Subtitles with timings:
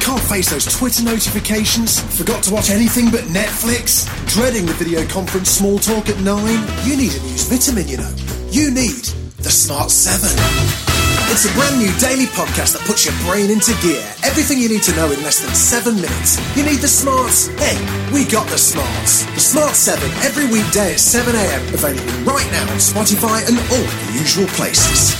[0.00, 2.00] Can't face those Twitter notifications?
[2.16, 4.08] Forgot to watch anything but Netflix?
[4.26, 6.88] Dreading the video conference small talk at 9?
[6.88, 8.14] You need a news vitamin, you know.
[8.50, 9.04] You need
[9.38, 10.97] the Smart 7.
[11.30, 14.02] It's a brand new daily podcast that puts your brain into gear.
[14.24, 16.40] Everything you need to know in less than seven minutes.
[16.56, 17.48] You need the smarts?
[17.60, 17.76] Hey,
[18.10, 19.24] we got the smarts.
[19.36, 21.74] The Smart 7 every weekday at 7am.
[21.74, 25.14] Available right now on Spotify and all the usual places.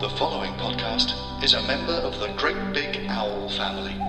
[0.00, 4.01] The following podcast is a member of the Great Big Owl family.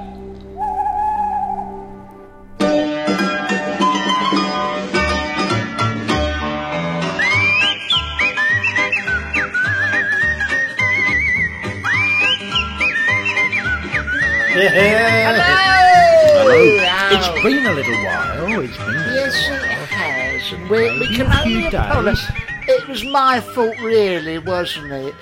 [17.16, 18.62] It's been a little while.
[18.62, 20.52] It's been a Yes, little it has.
[20.54, 22.32] And we, we can a few only apologise.
[22.68, 25.16] It was my fault, really, wasn't it?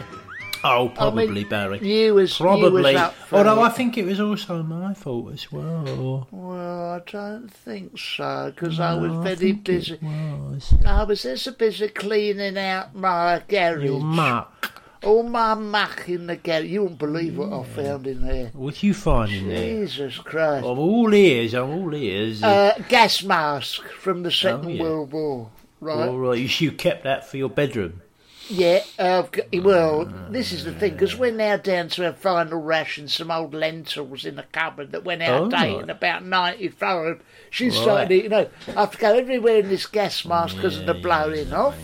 [0.63, 1.79] Oh, I probably, mean, Barry.
[1.79, 2.93] You was You Probably.
[2.93, 3.67] was Although it.
[3.67, 6.27] I think it was also my fault as well.
[6.29, 9.97] Well, I don't think so, because I was No, I very think it busy.
[10.01, 10.73] was.
[10.85, 13.83] I was just busy cleaning out my garage.
[13.83, 14.80] Your muck.
[15.03, 16.65] All my muck in the garage.
[16.65, 18.51] You wouldn't believe what I found in there.
[18.53, 19.63] What you find in there?
[19.63, 20.63] Jesus Christ.
[20.65, 21.55] I'm all ears.
[21.55, 22.43] I'm all ears.
[22.43, 24.81] Uh, gas mask from the Second Oh, yeah.
[24.83, 25.49] World War.
[25.79, 26.07] Right?
[26.07, 26.37] all right.
[26.37, 28.01] You, you kept that for your bedroom.
[28.49, 29.23] Yeah, uh,
[29.63, 33.53] well, this is the thing, because we're now down to our final ration, some old
[33.53, 35.83] lentils in the cupboard that went out Oh, date right.
[35.83, 37.21] in about 95.
[37.49, 37.73] She Right.
[37.73, 40.85] started eating, you know, I have to go everywhere in this gas mask because of
[40.85, 41.77] the blowing off.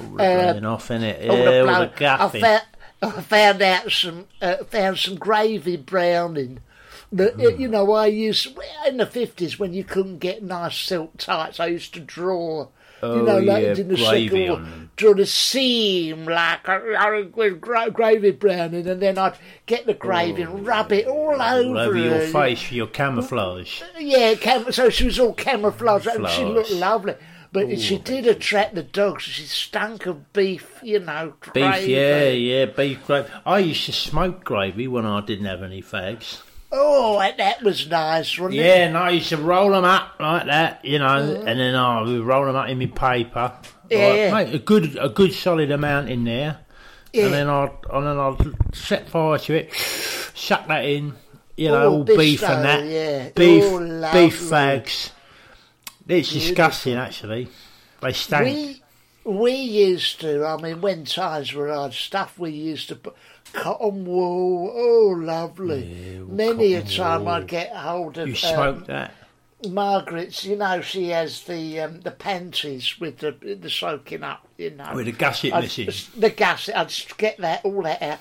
[0.00, 1.24] All the off in it.
[1.24, 1.36] Yeah, all
[1.80, 2.20] the gaffing.
[2.20, 2.62] I, found,
[3.02, 6.60] I found out some, uh, found some gravy browning.
[7.12, 11.18] That, uh, you know, I used, in the 50s when you couldn't get nice silk
[11.18, 12.68] tights, I used to draw.
[13.04, 14.62] Oh, you know, like yeah, in the Second War,
[14.94, 16.78] draw the seam like uh,
[17.34, 19.36] with gra- gravy browning, and then I'd
[19.66, 23.82] get the gravy and rub it all over, all over your face for your camouflage.
[23.98, 27.14] Yeah, cam- so she was all camouflage, and she looked lovely.
[27.52, 29.24] But she did attract the dogs.
[29.24, 31.34] She stank of beef, you know.
[31.52, 33.28] Beef, yeah, yeah, beef gravy.
[33.44, 36.40] I used to smoke gravy when I didn't have any fags.
[36.74, 38.64] Oh, that, that was nice, wasn't it?
[38.64, 41.44] Yeah, and I used to roll them up like that, you know, oh.
[41.46, 43.52] and then I would roll them up in my paper.
[43.90, 44.54] Yeah, Like, yeah.
[44.54, 46.60] A good, a good solid amount in there,
[47.12, 47.26] Yeah.
[47.26, 48.34] and then I, and then I
[48.72, 51.12] set fire to it, suck that in,
[51.58, 53.28] you oh, know, Oh, all beef and that, yeah.
[53.36, 53.78] beef, Oh,
[54.10, 55.10] beef fags.
[56.08, 57.48] It's disgusting, actually.
[58.00, 58.44] They stank.
[58.44, 58.82] We
[59.24, 60.44] we used to.
[60.44, 63.14] I mean, when times were hard, stuff we used to put
[63.52, 64.72] cotton wool.
[64.74, 66.18] Oh, lovely.
[66.28, 67.28] Many a time wool.
[67.30, 69.14] I'd get hold of you um, smoked that.
[69.68, 70.44] Margaret's.
[70.44, 73.30] You know, she has the um, the panties with the
[73.60, 74.46] the soaking up.
[74.58, 76.20] You know, With the gusset I'd- missing.
[76.20, 76.74] The gasset.
[76.74, 78.18] I'd get that all that out.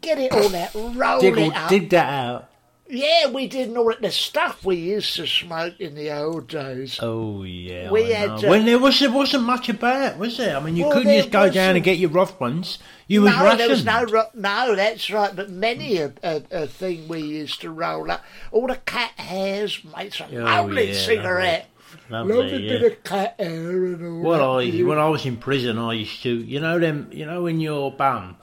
[0.00, 1.68] Get it all out, roll Dig, it up.
[1.68, 2.50] dig that out.
[2.90, 6.98] Yeah, we didn't all the stuff we used to smoke in the old days.
[7.02, 10.56] Oh yeah, We I had, uh, when there was there wasn't much about, was there?
[10.56, 12.78] I mean, you Well, couldn't just go down and get your rough ones.
[13.06, 13.60] You was no, rationed.
[13.60, 15.34] there was no, ro- no, that's right.
[15.36, 18.24] But many a, a, a thing we used to roll up.
[18.52, 21.66] All the cat hairs makes a Oh, lovely yeah, cigarette.
[22.10, 22.78] Lovely, Lovely yeah.
[22.78, 24.58] bit of cat hair and all Well.
[24.60, 27.60] I when I was in prison, I used to, you know them, you know, in
[27.60, 28.36] your bum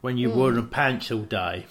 [0.00, 1.66] when you wore the pants all day,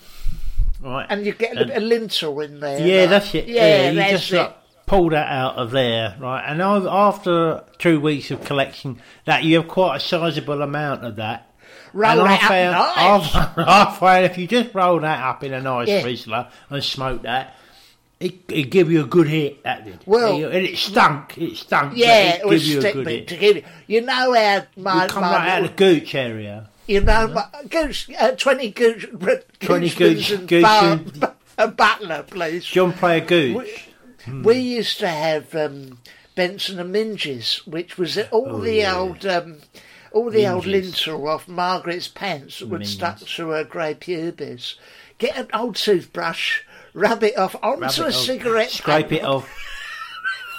[0.81, 1.06] right?
[1.10, 2.80] And you get a, And- bit of lintel in there.
[2.86, 3.45] yeah, like- that's it.
[3.48, 4.38] Yeah, you that's just it.
[4.38, 4.56] like
[4.86, 6.44] pull that out of there, right?
[6.45, 11.16] And I've, after two weeks of collecting that, you have quite a sizable amount of
[11.18, 11.48] that.
[11.94, 13.57] Roll and that up found, nice.
[13.57, 16.01] I found if you just roll that up in a nice Yeah.
[16.04, 17.56] Rizla and smoke that,
[18.19, 19.63] it it give you a good hit.
[19.63, 20.00] That did.
[20.06, 21.38] Well- and it stunk.
[21.38, 21.94] It stunk.
[21.98, 23.27] Yeah, it it was you a good hit.
[23.30, 23.63] to give you.
[23.88, 26.69] You know how my, You come my right out of the gooch area.
[26.91, 31.27] You know my goose uh, twenty goose 20 gooseman's goose- and goose bar- and-
[31.57, 32.65] a butler, please.
[32.65, 33.89] John play a gooch.
[34.43, 35.99] We used to have um,
[36.35, 38.95] Benson and Minges, which was all the Oh, yeah.
[38.97, 39.57] old, um,
[40.11, 42.88] all the old lintel off Margaret's pants that would Minges.
[42.88, 44.75] stuck through her grey pubis.
[45.17, 46.61] Get an old toothbrush,
[46.93, 49.49] rub it off onto Rub it a off, cigarette, Scrape it off.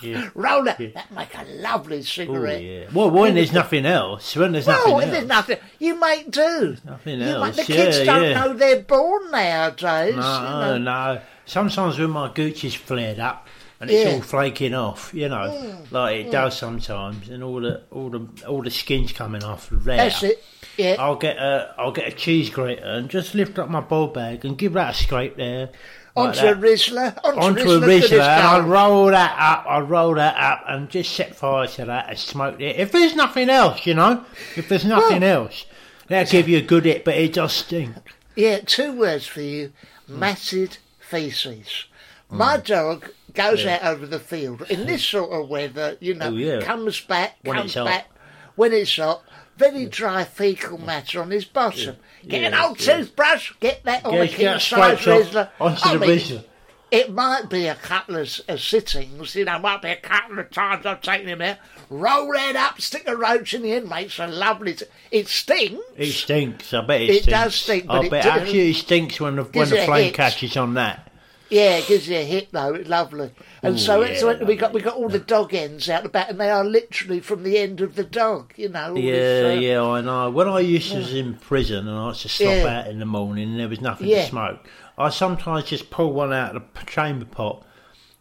[0.03, 0.29] Yeah.
[0.35, 0.95] roll it.
[0.95, 2.63] That make a lovely cigarette.
[2.63, 2.85] yeah.
[2.93, 5.05] Well, when there's nothing else, when there's nothing Well, else.
[5.07, 6.77] if there's nothing, you make do.
[6.85, 8.33] Nothing You else, Make, the kids don't yeah.
[8.45, 10.17] know they're born nowadays.
[10.17, 10.79] No, you know.
[10.79, 11.21] no.
[11.47, 13.47] Sometimes when my gooch is flared up
[13.81, 14.13] and it's Yeah.
[14.13, 14.15] Mm.
[14.17, 18.63] all flaking off, you know, like it does sometimes, and all the all the all
[18.63, 19.97] the skin's coming off there.
[19.97, 20.43] That's it.
[20.77, 20.97] Yeah.
[20.99, 24.45] I'll get a I'll get a cheese grater and just lift up my ball bag
[24.45, 25.71] and give that a scrape there.
[26.15, 26.55] Like onto a.
[26.55, 27.19] Rizla.
[27.25, 28.13] Onto, onto a Rizla.
[28.21, 29.65] and I'll roll that up.
[29.69, 32.77] I'll roll that up and just set fire to that and smoke it.
[32.77, 34.25] If there's nothing else, you know,
[34.57, 35.65] if there's nothing else,
[36.09, 37.95] that'll give you a good hit, but it does stink.
[38.37, 39.73] Yeah, two words for you:
[40.07, 41.87] matted feces.
[42.31, 42.37] Mm.
[42.37, 45.97] My dog goes out over the field in this sort of weather.
[46.01, 46.61] You know, Oh, yeah.
[46.61, 48.09] comes back, When comes back
[48.57, 49.23] when it's hot.
[49.57, 51.97] Very dry fecal matter on his bottom.
[52.27, 55.51] Get an old toothbrush, get that on get king size Rizla.
[55.61, 56.45] onto I the mean, Rizla.
[56.91, 60.51] It might be a couple of, of sittings, you know, might be a couple of
[60.51, 61.57] times I've taken him out.
[61.89, 64.75] Roll that up, stick a roach in the end, makes a lovely.
[64.75, 65.83] T- it stinks.
[65.97, 66.75] It stinks.
[66.75, 67.27] I bet it, It stinks.
[67.27, 69.83] does stink, but I it bet do- absolutely stinks when the when gives the it
[69.83, 70.15] a flame hit.
[70.15, 71.11] catches on that.
[71.53, 72.75] Yeah, it gives you a hit though.
[72.75, 73.31] It's lovely.
[73.63, 76.31] And so, yeah, it's we got we got all the dog ends out the back,
[76.31, 78.55] and they are literally from the end of the dog.
[78.57, 78.91] You know.
[78.93, 80.31] all Yeah, this, uh, yeah, I know.
[80.31, 82.79] When I used to was in prison and I used to stop Yeah.
[82.81, 84.23] out in the morning and there was nothing Yeah.
[84.23, 84.61] to smoke,
[84.97, 87.63] I sometimes just pull one out of the chamber pot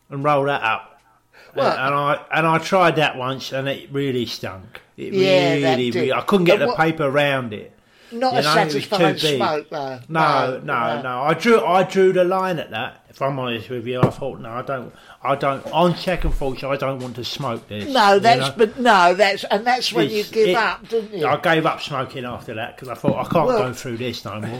[0.09, 0.99] and roll that up.
[1.55, 4.81] Well- and, and I and I tried that once and it really stunk.
[4.97, 5.99] It Yeah, that really, did.
[5.99, 7.71] really, I couldn't get But the paper around it.
[8.11, 9.99] Not You a know, satisfying smoke though.
[10.09, 13.05] No, no, no, I drew, I drew the line at that.
[13.09, 15.65] If I'm honest with you, I thought, no, I don't, I don't.
[15.71, 17.87] On second thoughts, I don't want to smoke this.
[17.93, 18.53] No, you that's know?
[18.57, 21.25] but no, that's and that's when you give it- up, didn't you?
[21.27, 24.23] I gave up smoking after that because I thought I can't Well- go through this
[24.25, 24.59] no more.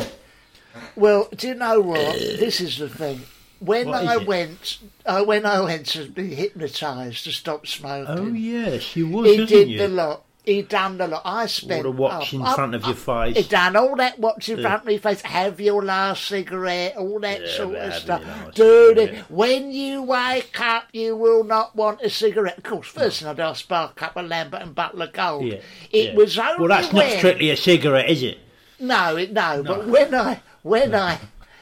[0.96, 2.16] Well, do you know what?
[2.18, 3.22] this is the thing.
[3.60, 4.26] When I it?
[4.28, 9.28] went, uh, when I went to be hypnotised to stop smoking, Oh yes, you was,
[9.28, 9.78] he did you?
[9.78, 10.24] the lot.
[10.44, 11.22] He done the lot.
[11.24, 13.38] I spent the watch in front of your face.
[13.38, 15.22] He done all that watch in front of my face.
[15.22, 18.24] Have your last cigarette, all that Yeah, sort of stuff.
[18.56, 19.30] Dude, cigarette.
[19.30, 22.58] when you wake up, you will not want a cigarette.
[22.58, 25.46] Of course, first thing I do, I spark up a Lambert and Butler Gold.
[25.46, 25.60] Yeah,
[25.92, 26.16] it yeah.
[26.16, 26.70] was only well.
[26.70, 28.40] That's when, not strictly a cigarette, is it?
[28.80, 31.20] no, it, no, but when I when I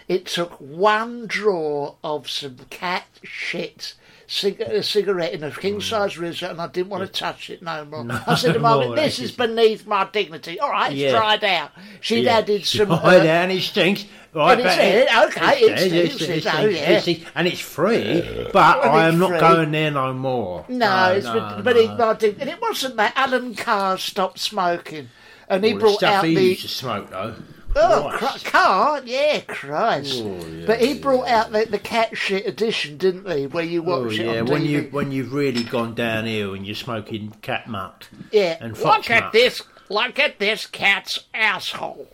[0.08, 3.94] it took one draw of some cat shit.
[4.32, 7.64] Cig- a cigarette in a king size Rizzo, and I didn't want to touch it
[7.64, 8.06] no more.
[8.28, 8.62] I said to Mm.
[8.62, 11.12] No more, "This is beneath my dignity." All right, it's Yeah.
[11.14, 11.72] dried out.
[12.00, 12.38] She'd Yeah.
[12.38, 12.92] added some.
[12.92, 14.06] Uh, and it stinks.
[14.32, 16.78] Right, And it's- but it- okay, it it stinks, oh, yeah.
[16.92, 18.22] it stinks, and it's free.
[18.54, 19.40] But Well, I am it's not free.
[19.40, 20.66] going there no more.
[20.70, 21.82] No, it's no, but no.
[21.82, 23.14] it, I did, and it wasn't that.
[23.16, 25.10] Alan Carr stopped smoking,
[25.50, 27.34] and he All the brought stuff out he the used to smoke though.
[27.76, 28.46] Oh, Christ.
[28.46, 30.22] cr- car, yeah, Christ.
[30.24, 33.48] Oh, yeah, but he brought out the, the cat shit edition, didn't he?
[33.48, 34.68] Where you Oh watch it yeah, on when TV.
[34.70, 38.06] you when you've really gone downhill and you're smoking cat muck.
[38.32, 39.34] yeah, and fox look at muck.
[39.34, 39.62] this.
[39.92, 42.08] Look at this cat's asshole.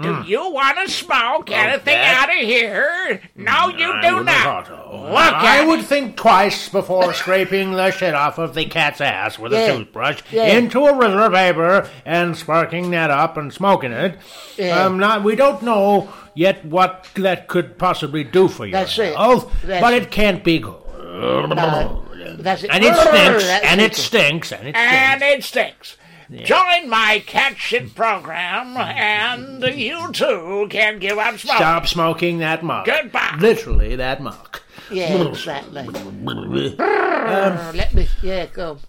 [0.00, 0.28] Do hmm.
[0.28, 3.20] you want to smoke anything out of here?
[3.34, 4.28] No, mm, you I do not.
[4.28, 4.96] have thought so.
[4.96, 9.38] Look I at would think twice before scraping the shit off of the cat's ass
[9.38, 9.58] with Yeah.
[9.58, 10.46] a toothbrush Yeah.
[10.56, 14.16] into a river paper and sparking that up and smoking it.
[14.56, 14.84] Yeah.
[14.84, 18.72] Um, not, we don't know yet what that could possibly do for you.
[18.72, 19.16] That's it.
[19.16, 20.10] health, That's but it.
[20.10, 20.76] can't be good.
[20.96, 22.04] No,
[22.38, 22.70] that's it.
[22.70, 25.96] And it stinks, That's and it stinks, and it And it stinks.
[26.30, 31.56] Join my cat shit program, and you too can give up smoking.
[31.56, 32.86] Stop smoking that muck.
[32.86, 33.36] Goodbye.
[33.40, 34.62] Literally that muck.
[34.92, 35.80] Yeah, exactly.
[35.88, 38.06] Um, let me.
[38.22, 38.72] Yeah, go.
[38.72, 38.80] on.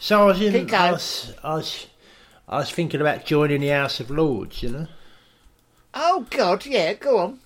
[0.00, 0.52] So I was in.
[0.52, 0.72] Keep.
[0.72, 1.86] I was, I was,
[2.48, 4.62] I was thinking about joining the House of Lords.
[4.62, 4.86] You know.
[5.94, 7.38] Oh God, yeah, go on.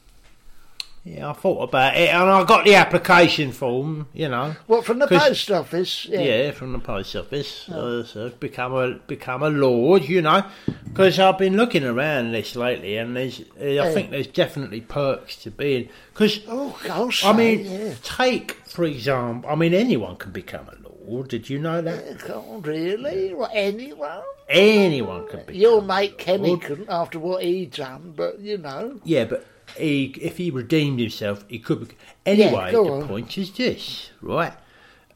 [1.09, 4.09] Yeah, I thought about it, and I got the application form.
[4.13, 4.57] You know.
[4.67, 6.07] What from the 'Cause- post office?
[6.07, 7.69] Yeah, from the post office.
[7.69, 10.43] Uh, so become a become a lord, you know.
[10.85, 13.91] Because I've been looking around this lately, and there's, uh, I Yeah.
[13.93, 15.91] think there's definitely perks to being.
[16.13, 17.93] Because Oh, gosh, I mean, yeah.
[18.03, 21.29] take for example, I mean, anyone can become a lord.
[21.29, 22.19] Did you know that?
[22.27, 23.33] God, really?
[23.33, 24.23] What, anyone?
[24.49, 25.57] Anyone can be.
[25.57, 28.99] Your mate Kenny couldn't after what he done, but you know.
[29.05, 29.45] Yeah, but
[29.77, 31.89] he, if he redeemed himself, he could.
[31.89, 31.95] Be,
[32.25, 33.09] anyway, go the on.
[33.09, 34.53] point is this, right?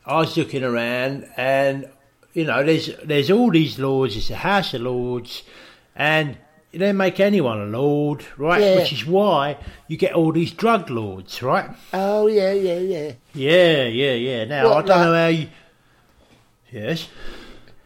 [0.06, 1.88] I was looking around, and
[2.32, 4.16] you know, there's there's all these lords.
[4.16, 5.42] It's a House of Lords,
[5.94, 6.36] and
[6.72, 8.60] they make anyone a lord, right?
[8.60, 8.76] Yeah.
[8.76, 9.56] Which is why
[9.88, 11.70] you get all these drug lords, right?
[11.92, 13.12] Oh yeah, yeah, yeah.
[13.34, 14.44] Yeah, yeah, yeah.
[14.44, 15.48] Now What, I don't know how you.
[16.70, 17.08] Yes.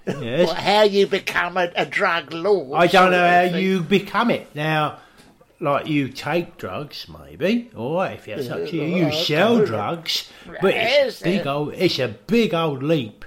[0.06, 0.52] Yes.
[0.52, 2.78] How you become a, a drug lord?
[2.78, 3.64] I don't know how thing.
[3.64, 4.54] you become it.
[4.54, 4.98] Now,
[5.60, 9.66] like you take drugs, maybe, or if it's up to you, you sell okay.
[9.66, 10.30] drugs,
[10.60, 11.74] but it's big old.
[11.74, 13.24] It's a big old leap,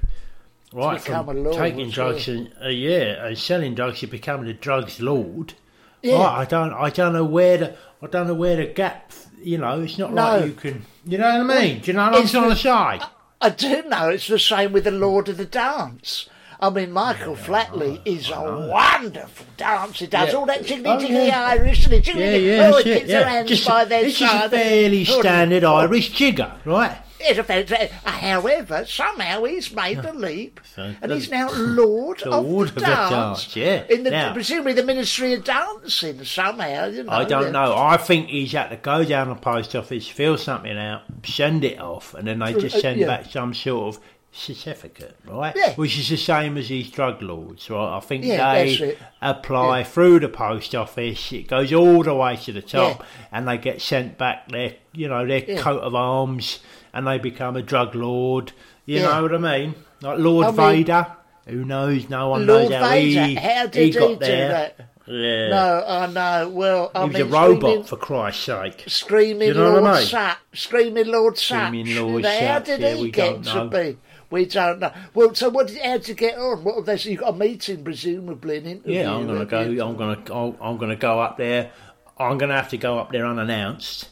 [0.73, 0.99] right?
[1.01, 5.53] From taking drugs and uh, yeah, and selling drugs to becoming a drugs lord.
[6.01, 6.15] Yeah.
[6.23, 9.11] Right, I don't, I don't know where the, I don't know where the gap.
[9.41, 10.21] You know, it's not No.
[10.21, 10.85] like you can.
[11.05, 11.79] You know what I mean?
[11.81, 13.07] Do you know what I'm it's trying the- to say?
[13.39, 16.27] I do know it's the same with the Lord of the Dance.
[16.59, 20.05] I mean, Michael Flatley is a wonderful dancer.
[20.05, 20.35] He does Yeah.
[20.39, 21.45] all that jiggly Oh, jiggly yeah.
[21.45, 23.29] Irish and jiggly Yeah, yeah, oh, it, yeah.
[23.29, 26.97] hands Just, by their it's just a fairly standard oh, Irish jigger, right?
[27.19, 27.91] It's a fantastic.
[28.03, 32.79] However, somehow he's made the leap, So, and he's now Lord, Lord of of the
[32.81, 33.09] the Dance.
[33.09, 33.83] Dance, yeah.
[33.89, 36.85] In the Now- presumably the Ministry of Dancing somehow.
[36.87, 37.75] You know, I don't know.
[37.75, 41.79] I think he's had to go down the post office, fill something out, send it
[41.79, 43.07] off, and then they just Uh, send yeah.
[43.07, 45.53] back some sort of certificate, right?
[45.55, 45.73] Yeah.
[45.75, 47.97] Which is the same as these drug lords, right?
[47.97, 51.31] I think Yeah, they apply through the post office.
[51.31, 53.05] It goes all the way to the top, Yeah.
[53.31, 55.57] and they get sent back their, you know, their Yeah.
[55.61, 56.59] coat of arms,
[56.93, 58.51] and they become a drug lord.
[58.85, 59.07] You Yeah.
[59.07, 59.75] know what I mean?
[60.01, 61.07] Like Lord I mean- Vader.
[61.47, 62.09] Who knows?
[62.09, 64.49] No one Lord knows how Vader, he, how did he got do there.
[64.49, 64.89] that?
[65.09, 65.47] Yeah.
[65.47, 66.49] No, I know.
[66.49, 68.83] Well, I He was mean, a robot, screaming, for Christ's sake.
[68.87, 70.05] screaming You know Lord I mean?
[70.07, 71.67] Sap, screaming Lord Sap.
[71.69, 72.43] Screaming Lord Sat.
[72.51, 73.97] How did yeah, he get to be?
[74.29, 74.91] We don't know.
[75.13, 75.67] Well, so what?
[75.67, 76.63] Did, how did you get on?
[76.63, 76.97] What have they?
[76.97, 78.95] So you got a meeting, presumably, an interview.
[78.99, 79.61] Yeah, I'm gonna go.
[79.61, 80.21] I'm gonna.
[80.31, 81.71] I'll- I'm gonna go up there.
[82.17, 84.09] I'm gonna have to go up there unannounced.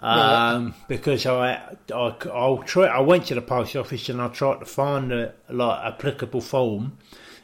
[0.00, 1.54] Um, because I,
[1.94, 2.84] I, I'll try.
[2.86, 6.98] I went to the post office and I tried to find a like applicable form,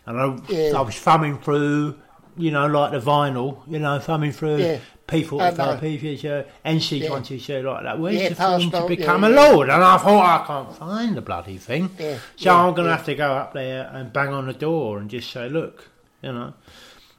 [0.04, 0.72] and I, Yeah.
[0.76, 1.96] I was thumbing through,
[2.36, 4.78] you know, like the vinyl, you know, thumbing through Yeah.
[5.08, 5.80] P45, I know.
[5.80, 7.98] P52, NC22, like that.
[7.98, 9.68] Where's Yeah, the form to passport, yeah, become a lord?
[9.68, 11.90] And I thought I can't find the bloody thing.
[11.98, 12.96] Yeah, So yeah, I'm gonna yeah.
[12.96, 15.88] have to go up there and bang on the door and just say, look,
[16.22, 16.54] you know.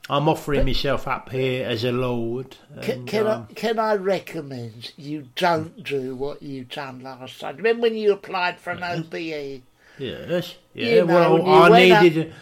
[0.10, 2.58] I'm offering myself up here as a lord.
[2.82, 7.39] Can, and, can, um, I, can I recommend you don't do what you done last
[7.39, 7.55] time?
[7.55, 9.62] Remember when you applied for an OBE?
[9.98, 10.86] yes, yeah.
[10.96, 12.34] You know, well, I went up- needed,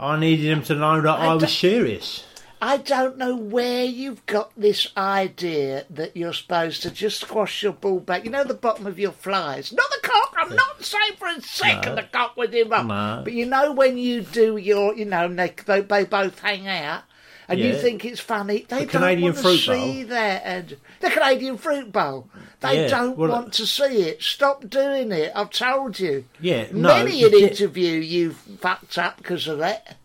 [0.00, 2.24] I needed him to know that I, I was serious.
[2.62, 7.72] I don't know where you've got this idea that you're supposed to just squash your
[7.72, 8.24] ball back.
[8.24, 9.72] You know the bottom of your flies.
[9.72, 10.34] Not the cock.
[10.38, 11.96] I'm not saying for a second No.
[11.96, 12.84] the cock with him up.
[12.86, 13.22] No.
[13.24, 17.04] But you know when you do your, you know, they, they, they both hang out.
[17.50, 18.64] And you think it's funny.
[18.68, 20.42] They The don't Canadian want to fruit see that.
[20.44, 22.28] And the Canadian fruit bowl.
[22.60, 24.22] They Yeah, don't well, want to see it.
[24.22, 25.32] Stop doing it.
[25.34, 26.24] I've told you.
[26.40, 29.96] Yeah, no, Many an interview you've fucked up because of that.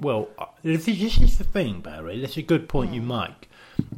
[0.00, 0.28] Well,
[0.62, 2.20] this is the thing, Barry.
[2.20, 3.08] That's a good point you hmm.
[3.08, 3.50] make.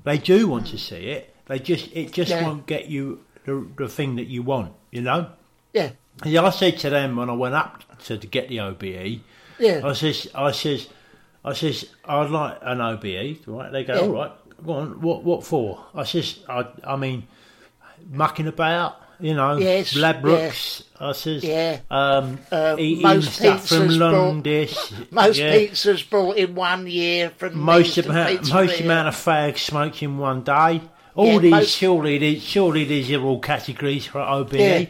[0.04, 1.34] They do want to see it.
[1.46, 2.46] They just it just Yeah.
[2.46, 4.72] won't get you the, the thing that you want.
[4.90, 5.28] You know.
[5.72, 5.90] Yeah.
[6.24, 9.20] Yeah, I said to them when I went up to, to get the OBE,
[9.58, 9.80] Yeah.
[9.84, 10.88] I says, I says,
[11.44, 13.70] I says, I'd like an OBE, right?
[13.70, 14.00] They go, Yeah.
[14.00, 14.32] all right,
[14.64, 15.00] go on.
[15.00, 15.84] What, what for?
[15.94, 17.26] I says, I, I mean,
[18.10, 20.84] mucking about, you know, Yes, Ladbrokes.
[20.98, 21.80] I says, Yeah.
[21.90, 24.74] um, Uh, eating most stuff from Londis.
[25.12, 25.54] Most yeah.
[25.54, 30.42] pizzas brought in one year from most amount, most amount of fags smoked in one
[30.42, 30.80] day.
[31.14, 34.54] All Yeah, these, most- surely, these, surely these are all categories for OBE.
[34.54, 34.84] Yeah.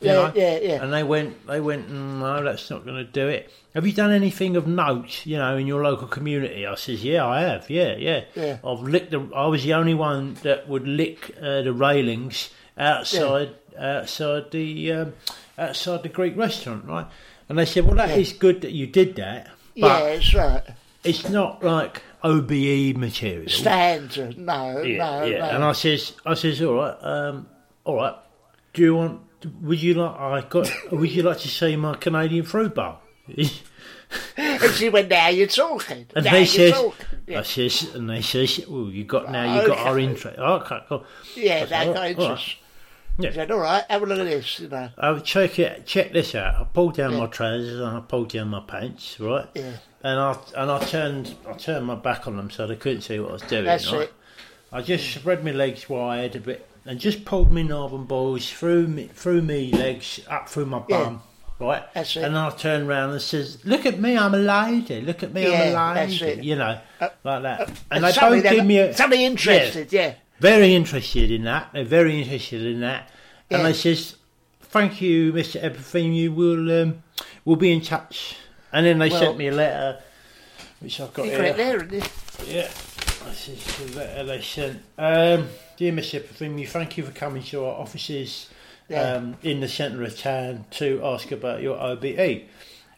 [0.00, 0.32] Yeah, know?
[0.34, 0.82] yeah, yeah.
[0.82, 3.50] And they went, they went, "Mm, no, that's not going to do it.
[3.74, 6.66] Have you done anything of note, you know, in your local community?
[6.66, 8.24] I says, yeah, I have, yeah, yeah.
[8.34, 8.58] Yeah.
[8.64, 13.50] I've licked the, I was the only one that would lick uh, the railings outside,
[13.78, 15.12] outside the, um,
[15.58, 17.06] outside the Greek restaurant, right?
[17.48, 18.38] And they said, well, that is Yeah.
[18.40, 20.62] good that you did that, Yeah, that's right.
[21.04, 23.48] it's not like OBE material.
[23.48, 24.38] Standard.
[24.38, 25.38] No, Yeah, no, yeah.
[25.38, 25.44] no.
[25.56, 27.46] And I says, I says, all right, um,
[27.84, 28.14] all right.
[28.72, 29.20] Do you want?
[29.62, 30.16] Would you like?
[30.18, 30.70] I got.
[30.92, 32.96] would you like to see my Canadian fruit bowl?
[34.36, 36.06] and she went, now you're talking.
[36.14, 37.06] And now they says, talking.
[37.28, 39.60] I Yeah, says, and they says, oh, you got now.
[39.60, 40.04] You got our Okay.
[40.04, 40.36] interest.
[40.38, 41.04] Oh, okay, cool.
[41.36, 42.10] yeah that got right, all right.
[42.18, 42.56] interest.
[43.18, 43.32] Yeah.
[43.32, 44.88] Said, all right, have a look at this, you know.
[44.96, 45.86] I would check it.
[45.86, 46.54] Check this out.
[46.54, 47.18] I pulled down Yeah.
[47.18, 49.46] my trousers and I pulled down my pants, right?
[49.54, 49.72] Yeah.
[50.02, 53.20] And I and I turned I turned my back on them so they couldn't see
[53.20, 53.64] what I was doing.
[53.64, 54.02] That's right?
[54.02, 54.12] it.
[54.72, 58.88] I just spread my legs wide a bit and just pulled me northern balls through
[58.88, 61.04] me through me legs up through my Yeah.
[61.04, 61.22] bum.
[61.60, 62.24] Right, That's it.
[62.24, 65.02] and I turned around and says, "Look at me, I'm a lady.
[65.02, 66.44] Look at me, Yeah, I'm a that's lady." it.
[66.44, 67.68] You know, like that.
[67.68, 70.14] and And they both give me a somebody interested, yeah.
[70.40, 71.68] Very interested in that.
[71.72, 73.08] They're very interested in that.
[73.50, 73.68] And Yeah.
[73.68, 74.16] they says,
[74.62, 75.62] "Thank you, Mr.
[75.62, 76.14] Epithemiou.
[76.14, 77.02] You will um,
[77.44, 78.36] will be in touch."
[78.72, 79.98] And then they Well- sent me a letter,
[80.80, 81.42] which I've got here.
[81.42, 81.84] it there?
[82.48, 82.68] Yeah,
[83.28, 84.82] this is the letter they sent.
[84.96, 85.48] Um,
[85.80, 86.20] Dear Mr.
[86.20, 88.50] Epithemiou, thank you for coming to our offices
[88.90, 89.14] Yeah.
[89.14, 92.42] um, in the centre of town to ask about your OBE.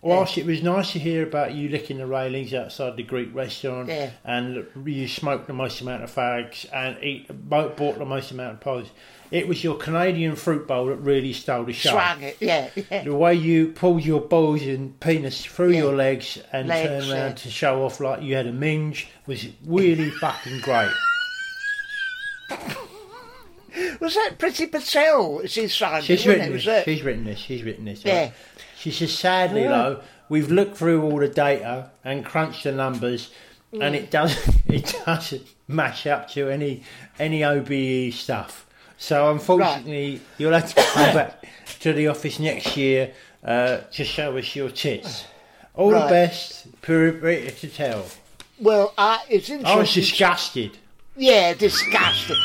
[0.01, 3.89] Whilst it was nice to hear about you licking the railings outside the Greek restaurant
[3.89, 4.11] Yeah.
[4.25, 8.55] and you smoked the most amount of fags and eat, bought bought the most amount
[8.55, 8.87] of pies,
[9.31, 11.91] it was your Canadian fruit bowl that really stole the show.
[11.91, 13.05] Swung it, yeah, yeah.
[13.05, 15.83] The way you pulled your balls and penis through Yeah.
[15.83, 17.35] your legs and Legs, turned around yeah.
[17.35, 20.91] to show off like you had a minge was really fucking great.
[24.03, 25.43] Was that Priti Patel?
[25.47, 26.53] She's signed She's written it?
[26.55, 26.67] this.
[26.67, 26.85] It?
[26.85, 27.39] She's written this.
[27.39, 28.05] She's written this.
[28.05, 28.21] Yeah.
[28.25, 28.33] right?
[28.79, 33.31] She says, sadly though, we've looked through all the data and crunched the numbers,
[33.73, 36.83] and it doesn't it doesn't match up to any
[37.19, 38.67] any OBE stuff.
[38.99, 41.45] So unfortunately, you'll have to come back
[41.81, 43.13] to the office next year
[43.45, 45.25] uh, to show us your tits.
[45.75, 46.11] All the Right.
[46.11, 48.05] best, Purita to tell.
[48.61, 49.77] Well, uh, it's interesting.
[49.77, 50.77] I was disgusted.
[51.17, 52.37] yeah, disgusting.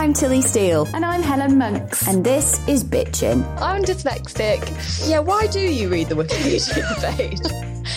[0.00, 2.08] I'm Tilly Steele, And I'm Helen Monks.
[2.08, 3.44] and this is Bitchin'.
[3.60, 4.60] I'm dyslexic.
[5.06, 7.38] Yeah, why do you read the Wikipedia page?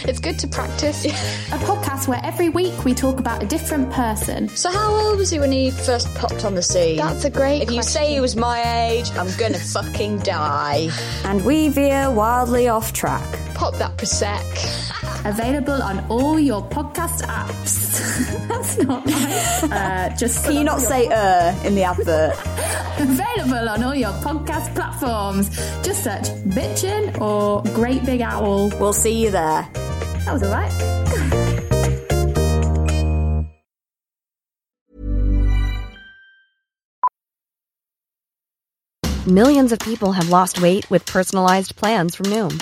[0.06, 1.06] It's good to practice.
[1.06, 4.50] a podcast where every week we talk about a different person.
[4.50, 6.98] So how old was he when he first popped on the scene?
[6.98, 8.02] That's a great If you question.
[8.04, 10.90] say he was my age, I'm gonna fucking die.
[11.24, 13.24] And we veer wildly off track.
[13.54, 15.00] Pop that Prosec.
[15.26, 18.48] Available on all your podcast apps.
[18.48, 19.64] That's not nice.
[19.64, 22.34] Uh, just Can you not say uh in the advert?
[23.00, 25.50] available on all your podcast platforms.
[25.84, 28.70] Just search Bitchin' or Great Big Owl.
[28.80, 29.68] We'll see you there.
[30.26, 31.84] That was alright.
[39.28, 42.62] Millions of people have lost weight with personalized plans from Noom,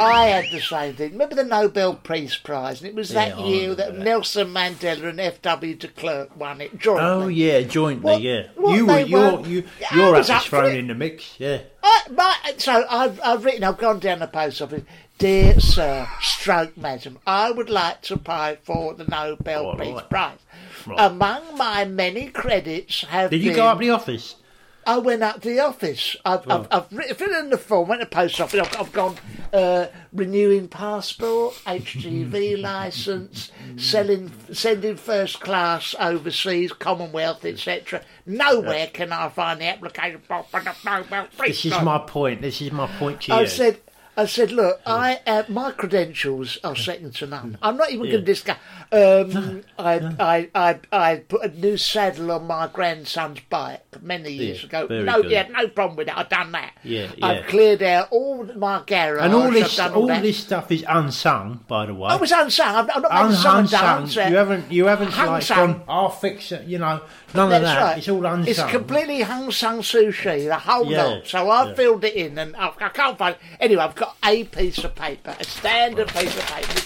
[0.00, 1.12] I had the same thing.
[1.12, 2.80] Remember the Nobel Peace Prize?
[2.80, 4.04] And it was that Yeah, year that that.
[4.04, 5.74] Nelson Mandela and F.W.
[5.74, 7.04] de Klerk won it jointly.
[7.04, 8.46] Oh yeah, jointly, What- yeah.
[8.56, 8.92] what you were,
[9.36, 11.60] were- you, your was up thrown in the mix, yeah.
[11.82, 14.82] I, my, so I've, I've written, I've gone down the post office.
[15.18, 20.10] Dear Sir, stroke madam, I would like to apply for the Nobel All Peace right.
[20.10, 20.38] Prize.
[20.86, 20.98] Right.
[21.10, 24.36] Among my many credits have Did you been, go up the office?
[24.86, 26.14] I went up to the office.
[26.24, 28.60] I've, I've, I've written, filled in the form, went to the post office.
[28.60, 29.16] I've, I've gone
[29.52, 38.02] uh, renewing passport, HGV license, selling, sending first class overseas, Commonwealth, etc.
[38.26, 42.40] Nowhere can I find the application form for the Nobel Peace This is my point.
[42.40, 43.46] This is my point to I you.
[43.48, 43.80] said,
[44.18, 47.58] I said, look, I uh, my credentials are second to none.
[47.60, 48.56] I'm not even going to discuss.
[48.90, 54.60] Um, I, I, I, I put a new saddle on my grandson's bike many years
[54.62, 54.86] Yeah, ago.
[54.86, 55.30] very No, good.
[55.30, 56.16] yeah, no problem with it.
[56.16, 56.72] I've done that.
[56.82, 59.22] Yeah, I've cleared out all my garage.
[59.24, 60.22] And all I've this, done all that.
[60.22, 62.08] this stuff is unsung, by the way.
[62.10, 62.66] I was unsung.
[62.74, 63.80] I'm, I'm not making Un- someone unsung.
[63.80, 64.16] dance.
[64.16, 65.72] uh, You haven't, you haven't like unsung.
[65.72, 65.82] gone.
[65.88, 66.66] I'll fix it.
[66.66, 67.02] You know,
[67.34, 67.82] none That's of that.
[67.82, 67.98] right.
[67.98, 68.48] It's all unsung.
[68.48, 71.26] It's completely hung sung sushi, the whole Yeah, lot.
[71.26, 71.74] So I yeah.
[71.74, 73.36] filled it in, and I, I can't find.
[73.60, 76.80] Anyway, I've got a piece of paper, a standard piece of paper.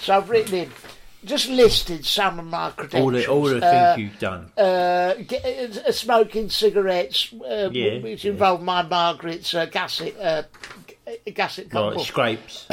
[0.00, 0.70] So I've written in,
[1.24, 3.12] just listed some of my all credentials.
[3.24, 4.52] the all the Uh, things you've done.
[4.58, 10.42] uh, get, uh, smoking cigarettes, uh, Yeah, which involved my Margaret's uh, Gasset, uh,
[11.26, 12.66] Gasset Right, scrapes.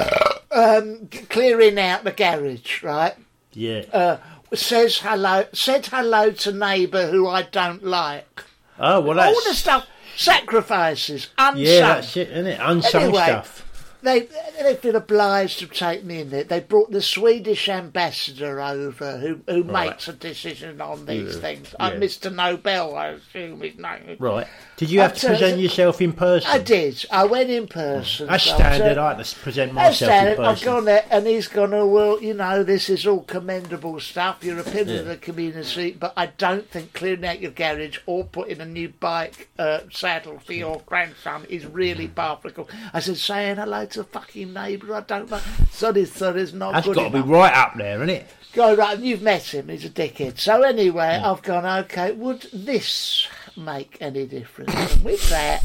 [0.51, 3.13] um, clearing out the garage, right?
[3.53, 3.83] Yeah.
[3.93, 4.17] Uh,
[4.53, 8.43] says hello, said hello to neighbour who I don't like.
[8.79, 11.61] oh well, that's All the stuff, sacrifices, unsung.
[11.63, 12.59] yeah, that's it, isn't it?
[12.61, 13.65] Unsung Anyway, stuff.
[14.03, 14.27] They
[14.61, 16.43] they've been obliged to take me in there.
[16.43, 19.89] They brought the Swedish ambassador over, who who Right.
[19.91, 21.75] makes a decision on these Yeah, things.
[21.79, 21.99] Uh, yeah.
[21.99, 22.33] Mr.
[22.33, 24.17] Nobel, I assume his name.
[24.19, 24.47] Right.
[24.81, 26.49] Did you have I to present yourself in person?
[26.49, 27.05] I did.
[27.11, 28.25] I went in person.
[28.25, 28.97] That's so I standard.
[28.97, 30.39] I like to present myself in standard.
[30.39, 31.71] I've gone there, and he's gone.
[31.75, 34.43] Oh well, you know, this is all commendable stuff.
[34.43, 35.01] You're a pillar of Yeah.
[35.03, 39.49] the community, but I don't think clearing out your garage or putting a new bike
[39.59, 42.67] uh, saddle for your grandson is really powerful.
[42.91, 45.41] I said, saying hello to a fucking neighbour I don't know.
[45.69, 48.27] Sorry, sorry, is not That's good got to be right up there, isn't it?
[48.53, 49.69] Go right, you've met him.
[49.69, 50.39] He's a dickhead.
[50.39, 51.65] So anyway, I've gone.
[51.83, 54.73] Okay, would this make any difference?
[54.73, 55.63] And with that,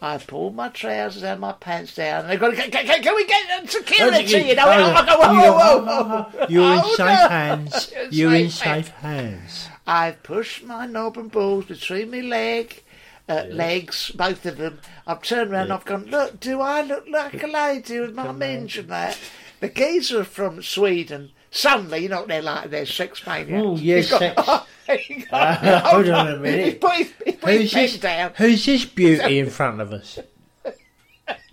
[0.00, 2.54] I pulled my trousers and my pants down, and they've got.
[2.54, 4.48] Can, can, can we get security?
[4.48, 6.46] You know, I go, whoa, whoa, whoa, whoa.
[6.48, 7.92] You're in safe hands.
[8.10, 9.68] You're in safe hands.
[9.86, 12.82] I've pushed my knob and balls between my leg,
[13.28, 14.80] uh, legs, both of them.
[15.06, 15.72] I've turned around.
[15.72, 16.04] I've gone.
[16.04, 19.18] Look, do I look like a lady with my minge and that?
[19.60, 21.30] The geezer from Sweden.
[21.50, 22.70] Suddenly, you know what they're like.
[22.70, 23.62] They're sex maniacs.
[23.64, 25.06] Oh, yes, He's got- sex.
[25.06, 26.80] he got- Uh, hold on a He's minute.
[26.80, 28.32] put his, he put Who's his this, down.
[28.36, 30.18] who's this beauty in front of us?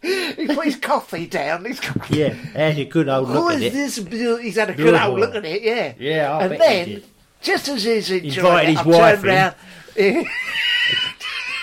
[0.02, 1.65] He put his coffee down.
[1.65, 4.10] He's got, Yeah, has a good old look at is it.
[4.10, 4.39] this?
[4.41, 5.94] He's had a good old look at it, yeah.
[5.98, 7.04] Yeah, I and then, he
[7.41, 9.56] just as he's enjoying Invited it, his I've wife turned
[9.98, 10.15] in.
[10.15, 10.28] round,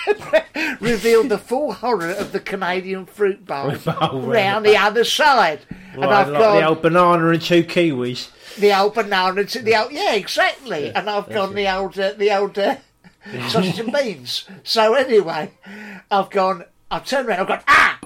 [0.79, 5.61] revealed the full horror of the Canadian fruit bowl round the other side.
[5.93, 8.29] and I've like gone, the old banana and two kiwis.
[8.57, 10.91] the old banana, to the old, yeah, exactly.
[10.93, 12.77] and I've gone the old, uh, the old uh,
[13.49, 14.47] sausage and beans.
[14.63, 15.51] So anyway,
[16.11, 16.65] I've gone.
[16.91, 17.39] I've turned around.
[17.41, 17.61] I've gone.
[17.67, 17.99] Ah,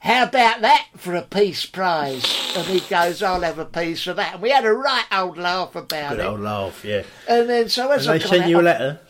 [0.00, 2.52] how about that for a peace prize?
[2.56, 4.34] And he goes, I'll have a piece of that.
[4.34, 6.26] And we had a right old laugh about Good it.
[6.26, 7.02] old laugh, yeah.
[7.26, 9.00] And then so as And I've they sent you a out- letter.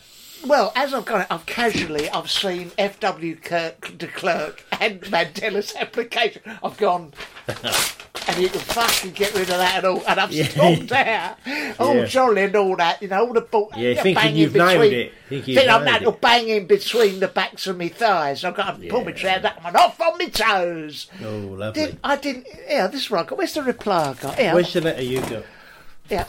[0.47, 3.37] Well, as I've gone, I've casually, I've seen F.W.
[3.37, 6.43] Kirk de Klerk and Mandela's application.
[6.63, 7.13] I've gone,
[7.49, 10.03] and you can fucking get rid of that and all.
[10.07, 10.49] And I've Yeah.
[10.49, 11.37] stopped out.
[11.79, 12.05] All oh, Yeah.
[12.07, 13.71] jolly and all that, you know, all the ball.
[13.77, 15.13] Yeah, thinking banging you've between, nailed it.
[15.29, 18.45] Think you've Think I'm nailed banging between the backs of my thighs.
[18.45, 21.07] I've got to pull my trousers up and off on my toes.
[21.23, 21.87] Oh, lovely.
[21.87, 22.47] Did, I didn't.
[22.69, 23.39] Yeah, this is what I got.
[23.39, 24.39] Where's the reply I got?
[24.39, 25.45] Yeah, Where's the letter you got?
[26.11, 26.29] yeah.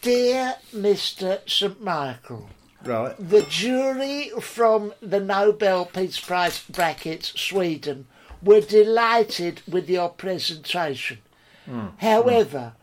[0.00, 1.40] Dear Mr.
[1.48, 1.82] St.
[1.82, 2.48] Michael.
[2.84, 3.14] Right.
[3.18, 8.06] The jury from the Nobel Peace Prize brackets Sweden
[8.42, 11.18] were delighted with your presentation.
[11.66, 11.88] Hmm.
[11.98, 12.74] However,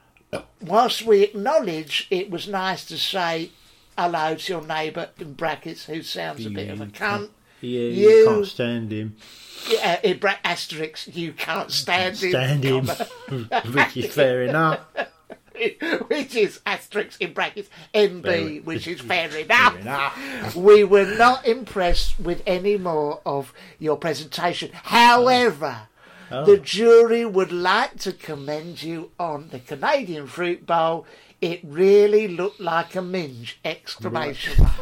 [0.61, 3.51] whilst we acknowledge it was nice to say
[3.97, 7.29] hello to your neighbour in brackets who sounds a bit of a cunt,
[7.61, 9.15] Yeah, you, You- can't stand him.
[9.71, 10.35] yeah, in bra-
[11.13, 12.29] you can't stand him.
[12.31, 12.85] Stand him.
[12.85, 13.61] comma.
[13.71, 14.81] Which is fair enough.
[16.07, 19.79] which is asterisk in brackets MB, Fair- which is fair enough.
[19.79, 20.55] enough.
[20.55, 24.71] We were not impressed with any more of your presentation.
[24.73, 25.87] However,
[26.31, 26.43] Oh.
[26.43, 31.05] the jury would like to commend you on the Canadian Fruit Bowl.
[31.39, 33.59] It really looked like a minge!
[33.63, 34.73] Exclamation mark.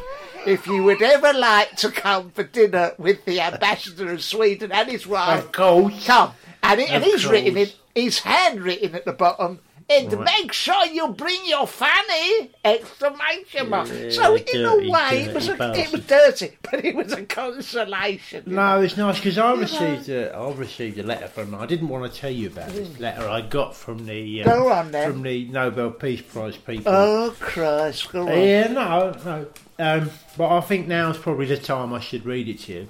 [0.48, 4.90] If you would ever like to come for dinner with the ambassador of Sweden and
[4.90, 6.06] his wife, Of course.
[6.08, 6.32] come.
[6.64, 7.70] And, it, and he's written course.
[7.70, 9.60] it, he's handwritten at the bottom.
[9.89, 10.26] And Right.
[10.41, 12.52] make sure you bring your fanny!
[12.63, 13.89] Exclamation mark.
[13.89, 17.12] Yeah, so in a way, it was a, dirty it was dirty, but it was
[17.12, 18.43] a consolation.
[18.46, 18.82] No, know.
[18.82, 21.54] it's nice because I received a, I received a letter from.
[21.56, 24.72] I didn't want to tell you about this letter I got from the uh, Go
[24.72, 25.12] on then.
[25.12, 26.91] from the Nobel Peace Prize people.
[26.93, 28.12] Oh Christ!
[28.12, 28.38] Go on.
[28.38, 29.48] yeah, no, no.
[29.80, 32.88] Um, but I think now's probably the time I should read it to you.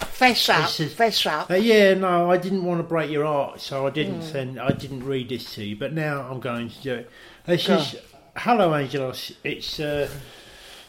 [0.00, 1.50] Fess up, is- fess up.
[1.50, 4.26] Uh, yeah, no, I didn't want to break your heart, so I didn't Hmm.
[4.32, 4.60] send.
[4.60, 7.10] I didn't read this to you, but now I'm going to do it.
[7.44, 7.96] This Go is
[8.36, 9.32] hello, Angelos.
[9.44, 10.08] It's uh,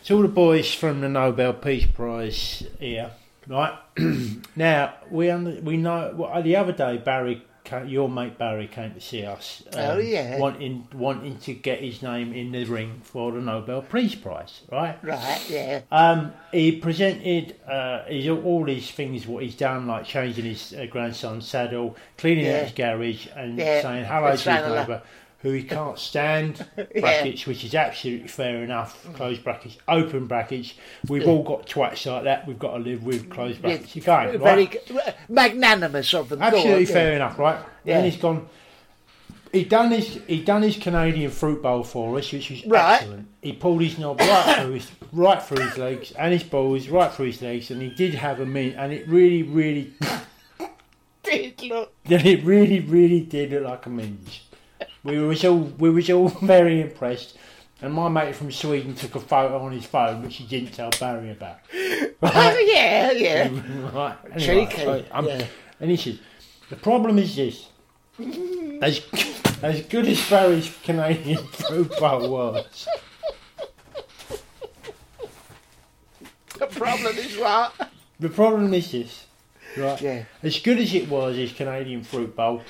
[0.01, 3.11] it's all the boys from the Nobel Peace Prize here.
[3.47, 3.73] right?
[4.55, 7.43] now we under, we know well, the other day Barry,
[7.87, 9.63] your mate Barry, came to see us.
[9.73, 10.37] um, Oh, yeah.
[10.39, 14.97] wanting wanting to get his name in the ring for the Nobel Peace Prize, right?
[15.03, 15.81] Right, yeah.
[15.91, 20.85] Um, he presented uh, his, all these things what he's done, like changing his uh,
[20.89, 22.57] grandson's saddle, cleaning Yeah.
[22.57, 23.81] out his garage, and Yeah.
[23.81, 25.01] saying hello to his neighbour,
[25.47, 26.65] who he can't stand.
[26.99, 29.05] brackets, which is absolutely fair enough.
[29.05, 29.15] Mm.
[29.15, 30.73] Close brackets, open brackets.
[31.07, 31.29] We've Yeah.
[31.29, 32.47] all got twats like that.
[32.47, 33.95] We've got to live with mm, close Yeah, brackets.
[33.95, 35.15] You can't, Very right?
[35.29, 36.41] magnanimous of them.
[36.41, 37.15] Absolutely fair yeah.
[37.17, 37.59] enough, right?
[37.83, 37.95] Yeah.
[38.01, 38.47] Then he's gone.
[39.53, 42.95] He done his he done his Canadian fruit bowl for us, which was Right.
[42.95, 43.27] excellent.
[43.41, 47.11] He pulled his knob right through his right through his legs and his balls right
[47.11, 49.93] through his legs, and he did have a mint, and it really, really,
[51.23, 51.93] Did look.
[52.05, 54.43] then it really, really did look like a minge.
[55.07, 57.37] We was all we was all very impressed,
[57.81, 60.89] and my mate from Sweden took a photo on his phone, which he didn't tell
[60.99, 61.59] Barry about.
[62.19, 63.47] Oh, yeah, yeah.
[63.93, 64.17] right.
[64.33, 65.45] Anyway, Cheeky, so I'm- yeah.
[65.79, 66.19] And he says,
[66.71, 67.67] the problem is this.
[68.81, 69.01] As,
[69.61, 72.87] as good as Barry's Canadian fruit bowl was,
[76.57, 77.73] The problem is what?
[78.19, 79.25] the problem is this.
[79.77, 80.01] Right?
[80.01, 80.23] Yeah.
[80.41, 82.63] As good as it was, his Canadian fruit bowl,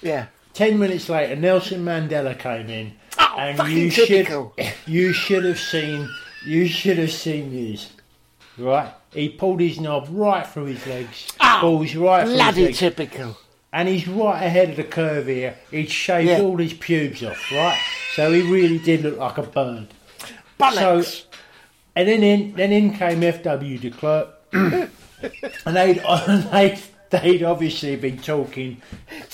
[0.00, 0.26] Yeah.
[0.54, 4.54] Ten minutes later, Nelson Mandela came in, Oh, and you typical.
[4.58, 6.08] should, you should have seen,
[6.46, 7.90] you should have seen this.
[8.56, 8.92] Right?
[9.12, 12.78] He pulled his knob right through his legs, Oh, balls right through his Bloody legs.
[12.78, 13.36] typical.
[13.72, 15.56] and he's right ahead of the curve here.
[15.72, 16.40] He'd shaved Yeah.
[16.40, 17.78] all his pubes off, right?
[18.14, 19.88] So he really did look like a bird.
[20.60, 21.04] Bollocks.
[21.04, 21.26] So,
[21.96, 24.88] and then in, then in came FW de Klerk, and
[25.76, 25.96] they'd,
[26.52, 26.78] they'd,
[27.10, 28.80] they'd obviously been talking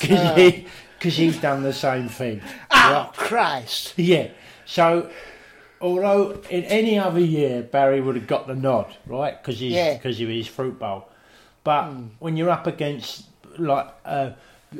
[0.00, 0.34] because Oh.
[0.34, 0.66] he,
[1.00, 2.40] cause he'd done the same thing.
[2.70, 3.94] Oh, Christ.
[3.96, 4.28] Yeah.
[4.66, 5.10] So,
[5.80, 9.40] although in any other year Barry would have got the nod, right?
[9.40, 9.94] Because he's Yeah.
[9.94, 11.08] because of his fruit bowl.
[11.64, 13.24] But when you're up against
[13.58, 14.30] like uh,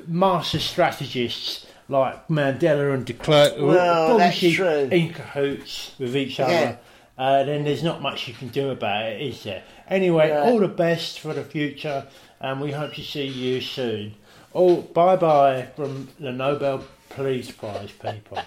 [0.07, 4.89] master strategists like Mandela and de Klerk, who Well, that's true.
[4.91, 6.45] in cahoots with each Yeah.
[6.47, 6.79] other,
[7.19, 9.63] uh, then there's not much you can do about it, is there?
[9.89, 10.39] Anyway, Right.
[10.39, 12.07] all the best for the future,
[12.41, 14.15] and we hope to see you soon.
[14.55, 16.85] Oh, bye bye from the Nobel
[17.17, 18.39] Peace Prize people.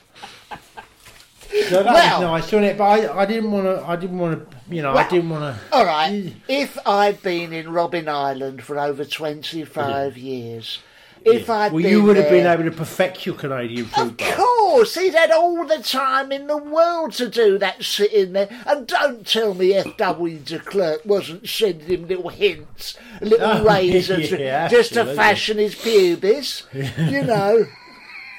[1.70, 2.78] So that Well- was nice, wasn't it?
[2.78, 3.86] But I, I didn't want to.
[3.88, 4.58] I didn't want to.
[4.76, 5.76] You know, I didn't want to.
[5.76, 6.34] All right.
[6.48, 10.80] If I've been in Robben Island for over 25 years,
[11.26, 14.20] if I'd Well, been you would have been able to perfect your Canadian food.
[14.22, 18.50] Of course, he'd had all the time in the world to do that sitting there.
[18.66, 20.40] And don't tell me F.W.
[20.40, 25.76] de Klerk wasn't sending him little hints, little Oh, razors, yeah, just to fashion his
[25.76, 26.64] pubis.
[27.12, 27.66] You know.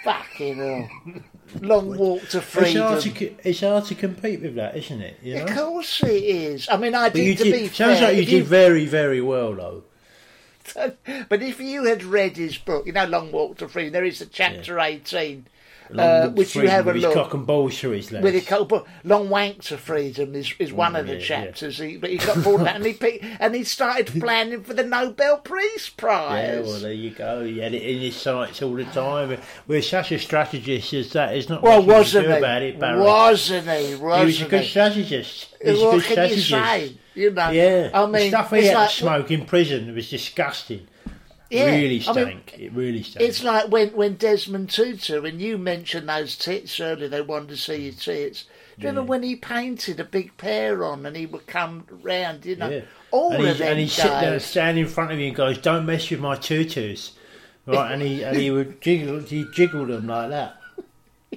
[0.04, 0.88] Fucking hell.
[1.60, 2.82] Long walk to It's freedom.
[2.82, 5.18] hard to, it's hard to compete with that, isn't it?
[5.22, 5.44] You know?
[5.44, 6.68] Of course it is.
[6.68, 8.08] I mean, I But you did, to did, be sounds fair.
[8.08, 9.84] like you if did very, very well, though.
[11.28, 14.20] But if you had read his book, you know, Long Walk to Freedom, there is
[14.20, 15.46] a chapter 18,
[15.96, 17.12] uh, which you have a look.
[17.14, 17.46] Cock and
[17.92, 18.24] his legs.
[18.24, 21.24] with a couple, Long Wank to Freedom is, is one of the yeah, yeah.
[21.26, 21.78] chapters.
[21.78, 24.72] He, but he got bored of that and he picked, and he started planning for
[24.74, 26.66] the Nobel Peace Yeah, Prize.
[26.66, 27.44] well, there you go.
[27.44, 29.38] He had it in his sights all the time.
[29.66, 31.30] We're such a strategist as that.
[31.32, 32.32] There's not Well, wasn't he?
[32.32, 33.00] about it, Barry.
[33.00, 33.86] Wasn't he?
[33.88, 35.54] he Wasn't he was a good strategist.
[35.62, 36.48] He was a What good can you strategist.
[36.94, 36.98] say?
[37.14, 39.94] You know, Yeah, I the mean, stuff he it's had like- to smoke in prison
[39.94, 40.86] was disgusting.
[41.50, 42.54] Yeah, really I mean, stank.
[42.58, 43.28] it really stank.
[43.28, 47.56] It's like when, when Desmond Tutu, when you mentioned those tits earlier, they wanted to
[47.56, 48.44] see your tits.
[48.76, 52.44] Do you remember when he painted a big pair on and he would come round,
[52.44, 52.68] you know?
[52.70, 52.80] yeah.
[53.12, 54.44] All and of he, them and he'd sit there, days.
[54.44, 57.12] stand in front of you and goes, "Don't mess with my tutus."
[57.66, 60.56] Right, and he and he would jiggle, he jiggled them like that.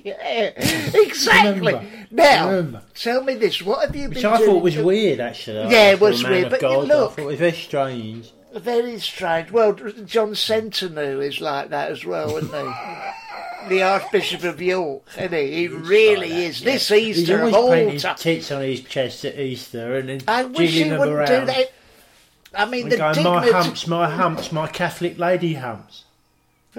[0.04, 0.52] Yeah,
[0.94, 1.74] exactly.
[1.74, 1.90] Remember.
[2.12, 2.82] Now, Remember.
[2.96, 5.72] tell me this: what have you Which been I thought was weird, actually.
[5.72, 8.32] Yeah, it was weird, but you God, look- I thought it was very strange.
[8.56, 9.52] Very strange.
[9.52, 12.74] Well, John Sentamu is like that as well, isn't he?
[13.70, 15.52] the Archbishop of York, isn't he?
[15.54, 16.62] He really is.
[16.62, 18.16] This He's Easter always of all time.
[18.18, 21.28] tits on his chest at Easter and then I wish he wouldn't around.
[21.28, 21.72] do that.
[22.56, 26.06] I mean, the going, my humps, my humps, my Catholic lady humps.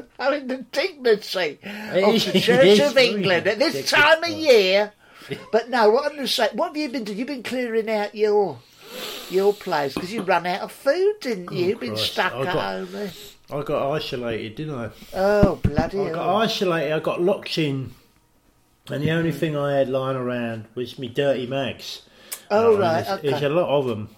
[0.18, 4.92] I mean, the dignity of the Church of England at this time of year.
[5.52, 7.18] But no, what I'm going to say, what have you been doing?
[7.18, 8.58] You've been clearing out your
[9.30, 11.64] your place because you run out of food, didn't you?
[11.64, 12.12] Oh, You've been Oh, Christ.
[12.12, 13.10] stuck I at got- home.
[13.50, 14.90] I got isolated, didn't I?
[15.14, 16.14] Oh, bloody I hell.
[16.14, 16.92] got isolated.
[16.92, 17.92] I got locked in,
[18.90, 22.02] and the only thing I had lying around was me dirty mags.
[22.50, 23.30] Oh, uh, and right, There's, okay.
[23.30, 24.08] there's a lot of them.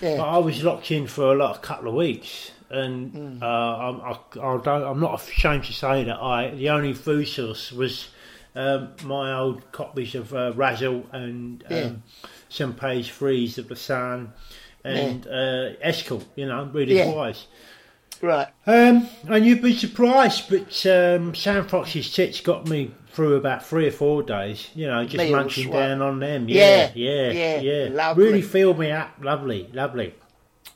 [0.00, 0.16] Yeah.
[0.18, 3.42] But I was locked in for a lot, a couple of weeks, and Hmm.
[3.42, 7.26] uh, I'm, I, I don't, I'm not ashamed to say that I the only food
[7.28, 8.08] source was
[8.54, 11.90] um, my old copies of uh, Razzle and um, Yeah.
[12.48, 14.32] some page threes of the Sun,
[14.84, 16.24] and uh, Eskel.
[16.36, 17.12] You know, really Yeah.
[17.12, 17.46] wise.
[18.22, 18.48] Right.
[18.66, 23.86] Um, and you'd be surprised, but um, Sam Fox's tits got me through about three
[23.88, 24.68] or four days.
[24.74, 26.46] You know, just Meals, munching down on them.
[26.48, 27.88] Yeah, Yeah, yeah, yeah, yeah.
[27.90, 28.24] lovely.
[28.24, 29.10] Really filled me up.
[29.22, 30.14] Lovely, lovely.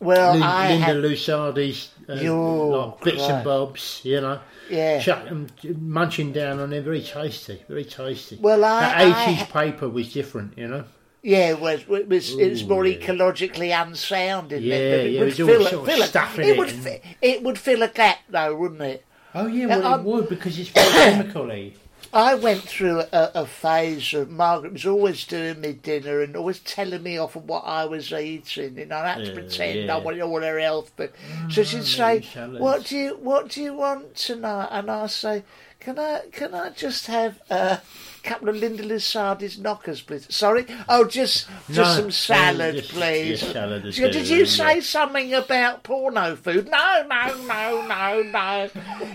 [0.00, 4.00] Well, I Linda had- Lusardi's uh, like bits and bobs.
[4.04, 4.40] You know.
[4.70, 5.00] Yeah.
[5.00, 5.46] Chuck 'em-
[5.78, 8.38] munching down on them, very tasty, very tasty.
[8.40, 10.85] Well, I- that I- eighties paper was different, you know.
[11.22, 12.98] Yeah, it was, it was, it was more yeah.
[12.98, 14.90] ecologically unsound in Yeah, it.
[15.04, 16.48] but yeah, would it was all fill a- sort of fill a- stuff in it
[16.50, 19.04] it would, and- fi- it would fill a gap, though, wouldn't it?
[19.35, 21.74] Oh yeah, well it would because it's very chemically.
[22.14, 26.61] I went through a, a phase of Margaret was always doing me dinner and always
[26.61, 29.94] telling me off of what I was eating, and I had to Uh, pretend yeah.
[29.96, 30.92] I wanted all her health.
[30.96, 31.12] But
[31.50, 32.20] so she'd say,
[32.59, 35.42] "What do you What do you want tonight?" And I say,
[35.85, 37.81] "Can I Can I just have a
[38.23, 42.90] couple of Linda Lusardi's knockers, please?" Sorry, oh, just just No, some uh, salad, just-
[42.90, 43.40] please.
[43.40, 46.68] just salad Did you say something about porno food?
[46.70, 48.70] No, no, no, no, no.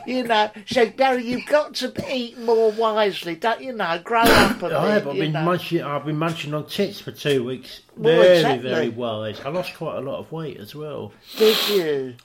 [0.06, 4.00] You know, so Barry, you've got to eat more wisely, don't you know?
[4.04, 4.72] Grow up a bit.
[4.74, 5.08] I have.
[5.08, 5.44] I've been know.
[5.44, 5.82] munching.
[5.82, 7.82] I've been munching on tits for two weeks.
[7.98, 8.70] Well, very, exactly.
[8.70, 9.40] very wise.
[9.42, 11.12] I lost quite a lot of weight as well.
[11.38, 12.16] Did you?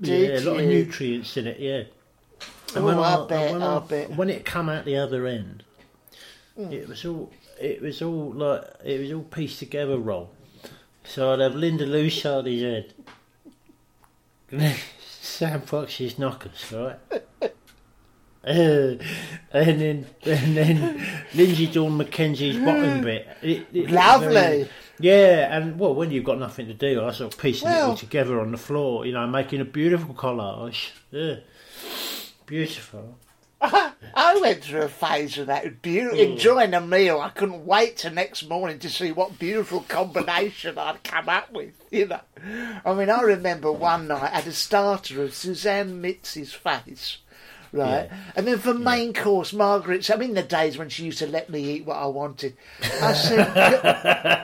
[0.00, 1.60] Did yeah, a lot of nutrients in it.
[1.60, 1.82] Yeah.
[2.76, 4.10] Oh, I bet, when I bet.
[4.16, 5.62] when it come out the other end,
[6.58, 6.72] Mm.
[6.72, 7.30] it was all.
[7.60, 10.28] It was all like it was all pieced together wrong.
[11.04, 12.62] So I'd have Linda Lusardi's
[14.50, 14.76] head,
[15.20, 16.96] Sam Fox's knockers, right?
[18.44, 18.96] Uh,
[19.52, 20.98] and then and then
[21.32, 23.28] Linsey Dawn McKenzie's bottom bit.
[23.42, 24.28] It, it Lovely.
[24.34, 24.68] very-
[25.00, 27.96] yeah, and well, when you've got nothing to do, I sort of piecing it all
[27.96, 30.90] together on the floor, you know, making a beautiful collage.
[31.10, 31.36] Yeah,
[32.46, 33.18] beautiful.
[33.60, 35.82] I went through a phase of that.
[35.82, 36.32] Beautiful, Mm.
[36.32, 37.20] enjoying a meal.
[37.20, 41.72] I couldn't wait till next morning to see what beautiful combination I'd come up with.
[41.90, 42.20] You know,
[42.84, 47.18] I mean, I remember one night I had a starter of Suzanne Mizzi's face.
[47.74, 48.16] Right, Yeah.
[48.36, 50.10] and then for main course, Margaret's.
[50.10, 52.54] I mean, the days when she used to let me eat what I wanted.
[53.00, 53.80] I said, could,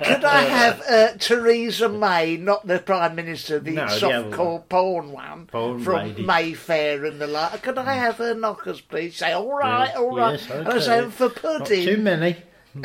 [0.07, 5.45] could I have uh, Theresa May, not the Prime Minister, the No, soft-core porn one
[5.47, 6.23] Porn from lady.
[6.25, 7.63] Mayfair and the like?
[7.63, 9.17] Could I have her knockers, please?
[9.17, 10.41] Say, all right, all right.
[10.41, 10.81] Yes, And I okay.
[10.81, 12.37] say, for Not pudding, too many.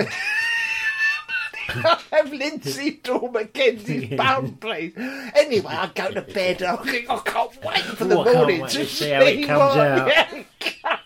[1.69, 4.93] I have Linsey Dawn McKenzie's bum, please.
[4.97, 6.62] Anyway, I go to bed.
[6.63, 9.21] I think I can't wait for the Oh, I can't morning wait to see how
[9.21, 10.99] it comes what- out.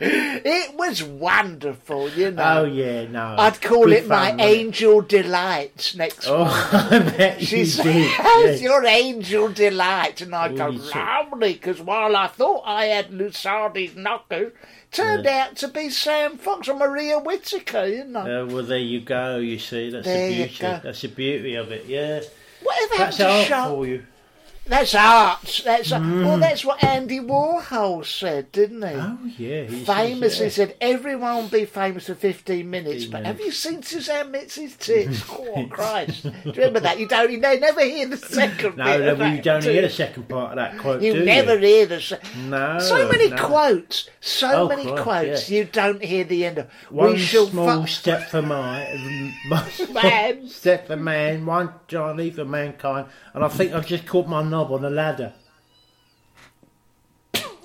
[0.00, 0.42] yeah, it.
[0.44, 2.60] It was wonderful, you know.
[2.60, 3.36] Oh yeah, no.
[3.38, 4.42] I'd call Good it my fun, it?
[4.44, 6.44] angel delight next Oh.
[6.90, 8.10] I bet She you says, did.
[8.44, 8.60] Yes.
[8.62, 10.20] your angel delight?
[10.20, 14.52] And I go, lovely, because while I thought I had Lusardi's knocker,
[14.92, 18.42] turned out to be Sam Fox or Maria Whittaker, you know.
[18.42, 19.36] Uh, well, there you go.
[19.38, 20.58] You see, that's There the beauty.
[20.60, 21.86] That's the beauty of it.
[21.86, 22.20] Yeah,
[22.62, 24.04] Whatever that's happened to Sharp?
[24.66, 25.60] That's art.
[25.64, 26.24] That's Mm.
[26.24, 26.38] well.
[26.38, 28.94] That's what Andy Warhol said, didn't he?
[28.94, 30.50] Oh yeah, Famous he says, Famously yeah.
[30.52, 34.76] said, "Everyone will be famous for fifteen minutes." 15 But have you seen Suzanne Mizzi's
[34.76, 35.22] tits?
[35.30, 36.22] oh Christ!
[36.22, 36.98] Do you remember that?
[36.98, 37.30] You don't.
[37.30, 40.28] You never hear the second No, no, of you that, don't do hear the second
[40.30, 41.66] part of that quote, You never you?
[41.66, 42.00] hear the.
[42.00, 43.36] se- No, So many no.
[43.36, 44.08] quotes.
[44.20, 45.50] So Oh, many Christ, quotes.
[45.50, 45.58] yeah.
[45.58, 46.66] You don't hear the end of.
[46.88, 48.88] One we shall small fu- step for my,
[49.46, 50.48] my Man.
[50.48, 54.70] step for man, one Johnny for mankind, and I think I've just caught my knob
[54.70, 55.32] on the ladder.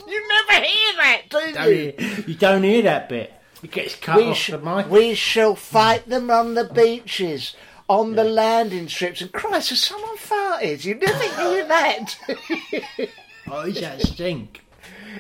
[0.07, 1.93] You never hear that, do Don't you?
[1.99, 2.23] you?
[2.29, 3.31] you don't hear that bit.
[3.61, 4.89] It gets cut we, off sh- the mic.
[4.89, 7.55] we shall fight them on the beaches,
[7.87, 9.21] on the landing strips.
[9.21, 10.83] And Christ, has someone farted?
[10.83, 12.17] You never hear that.
[13.51, 14.63] Oh, is that stink?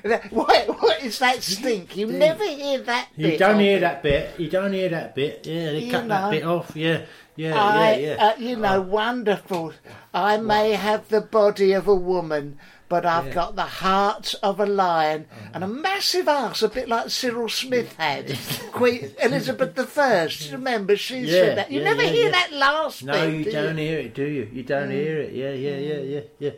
[0.03, 1.97] That- what, what is that stink?
[1.97, 3.39] You never hear that You bit.
[3.39, 3.81] don't of hear it.
[3.81, 4.39] that bit.
[4.39, 5.45] You don't hear that bit.
[5.47, 6.09] Yeah, they You cut know.
[6.09, 6.71] that bit off.
[6.75, 7.05] Yeah,
[7.39, 8.25] yeah, I, yeah, yeah.
[8.25, 9.73] Uh, you know, wonderful.
[10.13, 12.57] I may have the body of a woman,
[12.89, 17.09] but I've got the heart of a lion and a massive ass, a bit like
[17.09, 18.37] Cyril Smith had.
[18.71, 20.51] Queen Elizabeth the First.
[20.51, 20.95] Remember?
[20.97, 21.71] She yeah, said that.
[21.71, 22.31] You yeah, never yeah, hear yeah.
[22.31, 23.33] that last No, bit.
[23.37, 23.83] you do don't you?
[23.83, 24.49] hear it, do you?
[24.51, 24.91] You don't Mm.
[24.91, 25.33] hear it.
[25.33, 26.51] Yeah, yeah, yeah, yeah, yeah.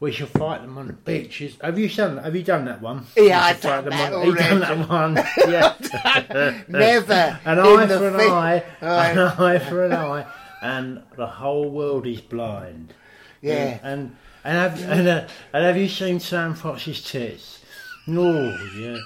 [0.00, 1.56] We shall fight them on the beaches.
[1.60, 2.18] Have you done?
[2.18, 3.06] Have you done that one?
[3.16, 4.80] Yeah, I've done that on- You done already.
[4.80, 5.16] that one?
[5.50, 6.62] Yeah.
[6.68, 9.10] Never an eye for an fi- eye, Right.
[9.10, 10.26] an eye for an eye,
[10.62, 12.94] and the whole world is blind.
[13.40, 13.78] Yeah.
[13.82, 17.58] And and have and, uh, and have you seen Sam Fox's tits?
[18.06, 18.98] No, yeah.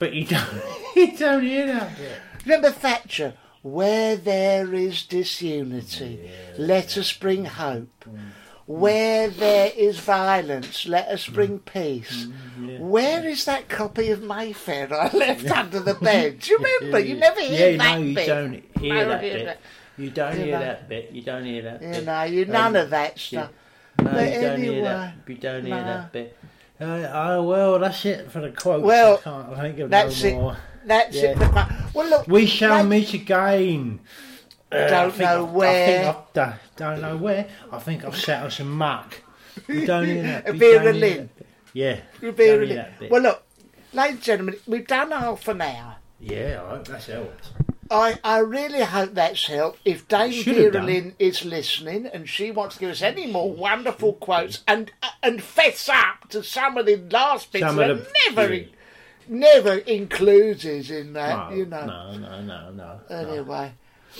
[0.00, 0.48] But you don't.
[0.96, 2.18] You don't hear that bit.
[2.44, 3.34] Remember Thatcher?
[3.62, 8.04] Where there is disunity, let us bring hope.
[8.68, 12.26] Where there is violence, let us bring peace.
[12.78, 16.40] Where is that copy of Mayfair I left under the bed?
[16.40, 16.98] Do you remember?
[17.00, 18.26] You never hear yeah, that no, you bit.
[18.26, 19.44] don't hear No, that hear bit.
[19.46, 19.58] that.
[19.96, 20.64] You don't You hear know.
[20.66, 21.10] that bit.
[21.12, 22.04] You don't hear that You bit.
[22.04, 23.50] know, you Um, none of that stuff.
[24.02, 25.14] No, But you don't hear that.
[25.26, 25.84] You don't hear no.
[25.84, 26.38] that bit.
[26.78, 28.84] Uh, oh well, that's it for the quotes.
[28.84, 30.34] Well, I can't think of that's no it.
[30.34, 30.56] more.
[30.84, 31.30] That's Yeah.
[31.30, 31.38] it.
[31.54, 34.00] But, well, look, We shall like- meet again.
[34.70, 35.98] Uh, Don't I know I've- where.
[36.08, 37.48] I think I've don't know where.
[37.72, 39.22] I think I've set us some muck.
[39.66, 40.48] You don't hear that.
[40.50, 41.30] A beer and Lynn.
[41.72, 42.00] Yeah.
[42.20, 43.10] You'll be don't really- hear that bit.
[43.10, 43.42] Well, look,
[43.92, 45.96] ladies and gentlemen, we've done half an hour.
[46.20, 47.48] Yeah, I hope that's helped.
[47.90, 49.80] I, I really hope that's helped.
[49.86, 50.86] If Dame Should have done.
[50.86, 54.90] Geraldine is listening and she wants to give us any more wonderful quotes and
[55.22, 58.64] and fess up to some of the last bits Some that the- never yeah.
[59.26, 61.86] never includes in that, No, you know.
[61.86, 63.00] no, no, no, no.
[63.08, 63.72] Anyway,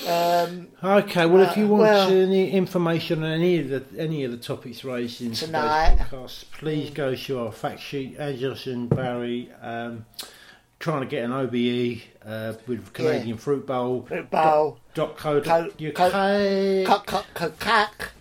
[0.07, 4.25] um, Okay, well, if you Uh, want well- any information on any of the any
[4.25, 5.99] of the topics raised in Tonight.
[5.99, 8.17] podcast, please go to our fact sheet.
[8.19, 10.05] Angelos and Barry um,
[10.79, 14.05] trying to get an OBE uh, with Canadian Fruit Bowl.
[14.07, 14.79] Fruit Bowl.
[14.95, 15.41] Dot co.
[15.41, 16.87] Co- dot UK.
[16.87, 18.13] Cuck, cuck, cuck, cuck.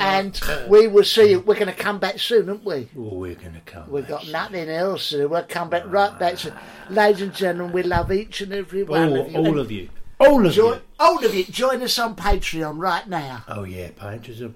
[0.00, 1.40] and we will see you.
[1.40, 2.88] We're going to come back soon, aren't we?
[2.98, 3.90] Oh, we're going to come.
[3.90, 5.28] We've got nothing else to do.
[5.28, 6.54] We'll come back right back soon.
[6.90, 9.38] Ladies and gentlemen, we love each and every one All, of you.
[9.38, 9.88] all And of you.
[10.26, 10.80] All of join, you.
[11.00, 11.44] All of you.
[11.44, 13.44] Join us on Patreon right now.
[13.48, 13.90] Oh yeah,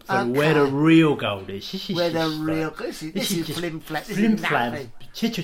[0.09, 0.31] are Okay.
[0.39, 1.71] where the real gold is.
[1.73, 4.17] This is Where the uh, real- this is- this is just flim flam- this is
[4.17, 4.73] Flim flam.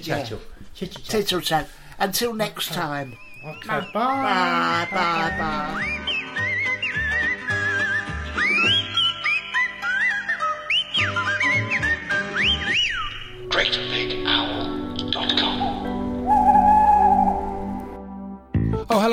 [0.01, 0.16] Yeah.
[0.18, 0.41] tattle.
[0.75, 1.68] Tittle tattle.
[1.99, 3.14] Until next time.
[3.47, 3.81] Okay, Bye.
[3.93, 4.89] bye.
[4.91, 5.37] Bye.
[5.39, 5.85] Bye.
[5.93, 6.51] GreatBigOwl.com.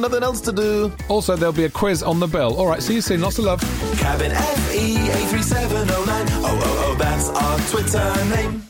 [0.00, 0.92] nothing else to do.
[1.08, 2.56] Also, there'll be a quiz on the bill.
[2.56, 3.20] All right, see you soon.
[3.20, 3.60] Lots of love.
[3.98, 6.26] Cabin FE 83709.
[6.30, 8.69] Oh, oh, oh, that's our Twitter name.